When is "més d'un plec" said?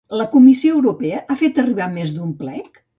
1.95-2.87